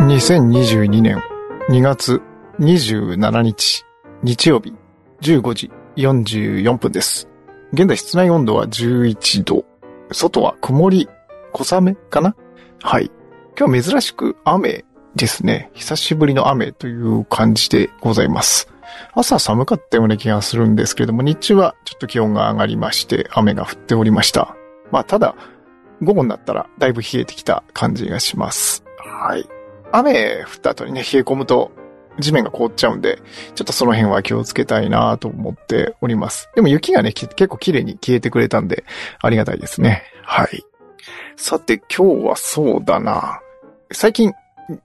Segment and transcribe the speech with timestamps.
[0.00, 1.22] 2022年
[1.70, 2.20] 2月
[2.58, 3.84] 27日
[4.22, 4.74] 日曜日
[5.20, 7.28] 15時44分です。
[7.72, 9.64] 現在室内温度は11度。
[10.10, 11.08] 外は曇り、
[11.52, 12.34] 小雨かな？
[12.82, 13.10] はい。
[13.58, 14.84] 今日は珍しく雨
[15.14, 15.70] ですね。
[15.74, 18.72] 久しぶりの雨という感じでございます。
[19.14, 24.56] 朝寒かったような気がするんですけれども、日中はちょっと気温が上がりまして、雨が降っておりました。
[24.90, 25.34] まあ、ただ、
[26.02, 28.84] 午後になったらだいぶ冷えてきた感じがします。
[28.98, 29.48] はい。
[29.90, 31.72] 雨降った後にね、冷え込むと
[32.18, 33.20] 地面が凍っちゃうんで、
[33.54, 36.50] ちょっとその辺は気をつけたいなと思っております。
[36.54, 38.84] でも雪がね、結構綺麗に消えてくれたんで、
[39.20, 40.02] ありがたいですね。
[40.22, 40.64] はい。
[41.36, 43.40] さて、今日はそうだな。
[43.92, 44.32] 最近、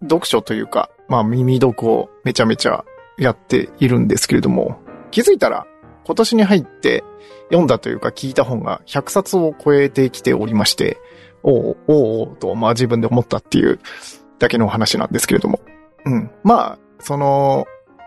[0.04, 2.86] 読書というか、まあ耳読をめちゃめちゃ
[3.18, 4.80] やっているんですけれども、
[5.12, 5.66] 気づいたら
[6.06, 7.04] 今年に入って
[7.50, 10.98] 読んだというか聞いた本が100冊を超えてきておりまして、
[11.44, 13.80] おうおうおと、まあ自分で思ったっていう
[14.40, 15.60] だけの話なんですけれども。
[16.06, 16.32] うん。
[16.44, 17.66] まあ、その、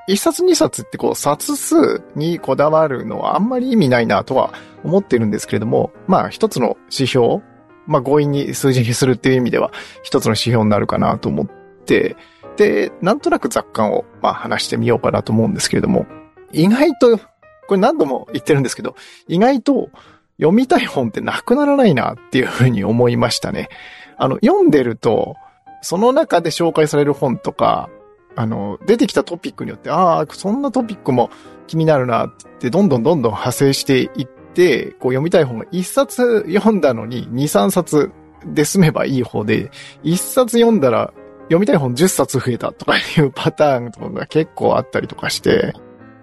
[0.09, 4.53] 一冊二冊ってこう、冊数にこだわるのはあんまり意味ないなとは
[4.85, 7.43] 思ってるんですけれども、まあ一つの指標、
[7.87, 11.47] まあ強引に数字にするっていう意味では一つの指標になるかなと思っ
[11.85, 12.17] て、
[12.57, 16.07] で、なんとなく雑感をまあ話してみようかなと思うんですけれども、
[16.53, 17.21] 意外と、
[17.67, 18.97] これ何度も言ってるんですけど、
[19.29, 19.91] 意外と
[20.39, 23.69] 読みたい本ってなくならないなっていうふうに思いましたね。
[24.17, 25.37] あの、読んでると、
[25.83, 27.89] その中で紹介される本とか、
[28.35, 31.31] あの、出てきたトピックによって、ああ、そんなトピックも
[31.67, 38.11] 気になるなって、どんどんどんどん派生していって、こう読みたい本が一冊読んだのに二、三冊
[38.45, 39.71] で済めばいい方で、
[40.03, 41.13] 一冊読んだら
[41.45, 45.73] 読みたい本10冊増えたとかいうパターンとかが結構あったりとかして、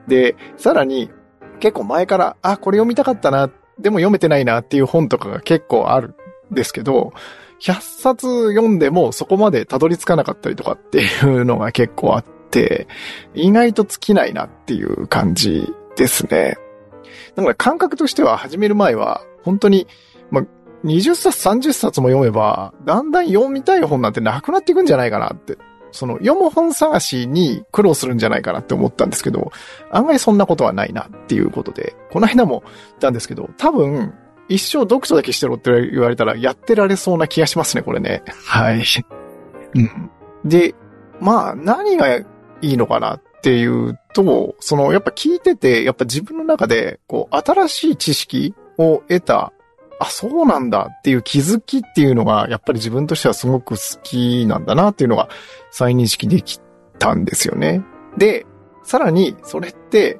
[0.08, 1.09] で、さらに
[1.64, 6.14] 結構前から、あ、これ読みたかったな、でも読めてないなっていう本とかが結構ある
[6.52, 7.14] んですけど、
[7.61, 12.89] 100冊読んでもそこまでたどり着かなかったりとかっていうのが結構あって、
[13.33, 16.58] 意外と尽きないなっていう感じですね。
[17.36, 19.88] だから感覚としては始める前は、本当に、
[20.32, 20.45] ま、
[20.83, 25.58] 20冊30冊も読めば、だんだん読みたい本なんてなくなっていくんじゃないかなって。
[25.93, 29.52] その読む本探しに苦労するんじゃないかなって思ったんですけど、
[29.92, 34.14] 案外そんなことはないなっていうことで、この間も言ったんですけど、多分、
[34.49, 38.23] 一生読書だけしてろって言われたらやってられそうな気がしますね、これね。
[38.45, 38.83] はい。
[39.76, 40.09] うん。
[40.43, 40.76] で、
[41.21, 42.26] まあ、何がい
[42.61, 49.53] いのかなっていうと、その、やっぱ聞いてて、やっぱ自分の中で、こう、新しい知識を得た、
[50.03, 55.30] あ、そうなんだっていう気づきっていうのが、やっぱり自分としてはすごく好きなんだなっていうのが
[55.71, 56.59] 再認識でき
[56.99, 57.81] たんですよね。
[58.17, 58.45] で、
[58.83, 60.19] さらに、それって、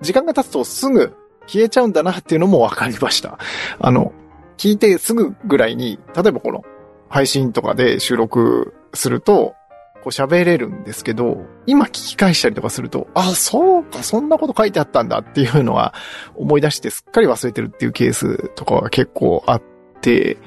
[0.00, 1.14] 時間が経つとすぐ
[1.46, 3.38] 消えちゃうんだなっていうのも分かりました。
[3.78, 4.12] あの、
[4.58, 6.64] 聞いてすぐぐらいに、例えばこの
[7.08, 9.54] 配信とかで収録すると、
[10.02, 15.94] こう喋れるんですけど、今聞き返したりとかすると、あ、そうか、そんなこと書いてあったんだっていうのは
[16.34, 19.62] 思い出してすっかり忘れてるっていうケースとかは結構あっ
[20.00, 20.38] て、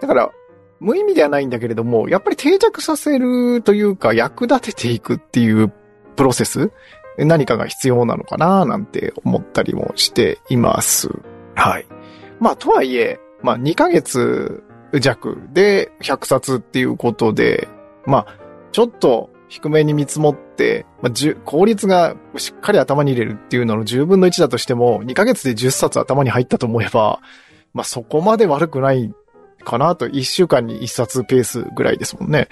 [0.00, 0.30] だから、
[0.80, 5.72] 無意味ではないんだけれども、やっぱり定着させるというか役立てていくっていう
[6.16, 6.70] プロセス
[7.18, 11.08] 何かが必要なのかななんて思ったりもしています。
[11.54, 11.86] はい。
[12.40, 14.62] まあ、とはいえ、まあ、2ヶ月
[15.00, 17.68] 弱で100冊っていうことで、
[18.04, 27.20] まあ、ちょっと低めに見積もって、まあ、効率がしっかり頭に入れるっていうのの10分の1だとしても、2ヶ月で10冊頭に入ったと思えば、
[27.72, 29.12] まあ、そこまで悪くない
[29.64, 32.48] かなと、1週間に1冊ペースぐらいですもんね。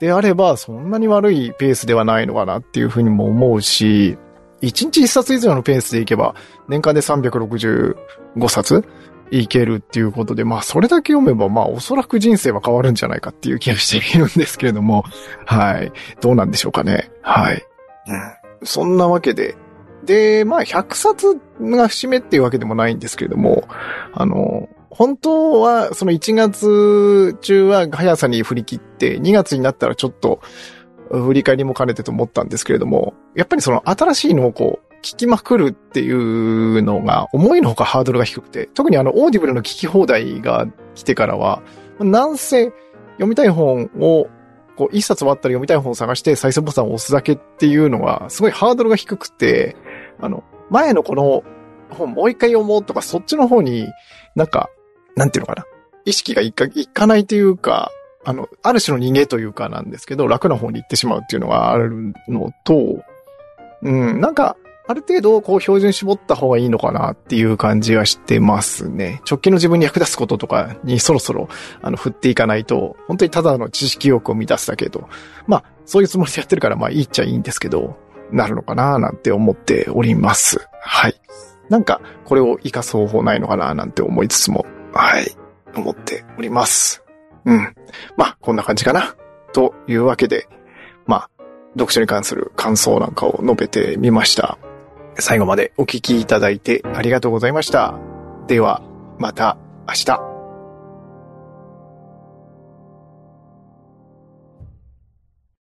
[0.00, 4.18] であれば、そんなに悪いペースではないのかなっていうふうにも思うし、
[4.62, 6.34] 1日1冊以上のペースでいけば、
[6.68, 7.94] 年間で365
[8.48, 8.84] 冊
[9.30, 15.04] いけるっていうことで、まあそれだけ読めば、まあおそらく人生は変わるんじゃないかっていう気がしているんですけれども、
[15.44, 15.92] はい。
[16.20, 17.10] どうなんでしょうかね。
[17.22, 17.64] はい。
[18.08, 18.66] うん。
[18.66, 19.56] そんなわけで、
[20.04, 23.68] で、まあ100冊が節目っていうわけでもないんですけれども、
[24.12, 30.40] あの、本当はその1月中は速さに振り切って、2月になったらちょっと
[31.10, 40.66] 振り返りも兼ねてと思ったんですけれども、やっぱりその新しいのをこう、聞きまくるっていうのが思いのほかハードルが低くて、特にあのオーディブルの聞き放題が
[40.96, 41.62] 来てからは、
[42.00, 42.72] なんせ
[43.12, 44.26] 読みたい本を
[44.76, 49.76] こう一冊終わったら読みたい本を探して再生ボタンを押すだけっていうのがすごいハードルが低くて、
[50.20, 51.44] あの、前のこの
[51.90, 53.86] 本もう一回読もうとかそっちの方に
[54.34, 54.70] なんか、
[55.14, 55.64] なんていうのかな。
[56.04, 57.92] 意識がいかいかないというか、
[58.24, 63.04] あの、ある種の逃げというかなんですけど、楽な方に行ってしまうっていうのがあるのと、
[63.82, 64.56] うん、なんか、
[64.88, 69.20] ある程度、こう、標準絞った方がいいのかなっていう感じはしてますね。
[69.28, 71.48] 直近の自分に役立つこととかにそろそろ、
[71.82, 75.08] あの、振っていかないと、本当にただの知識欲を満たすだけど、
[75.46, 77.96] まあ、そういうつもりでやってるから、まあ、いいっちゃいいんですけど、
[78.30, 80.68] なるのかななんて思っております。
[80.80, 81.20] はい。
[81.68, 85.36] なんか、これを活かす方法ないのかななんて思いつつも、はい、
[85.74, 87.02] 思っております。
[87.44, 87.74] うん。
[88.16, 89.16] まあ、こんな感じかな。
[89.52, 90.48] というわけで、
[91.06, 91.30] まあ、
[91.74, 94.58] 読書に関する感想なんかを述べてみました。
[95.18, 97.94] 最後までお聞きいただいてありがとうございました。
[98.46, 98.82] では、
[99.18, 99.56] また
[99.88, 100.35] 明日。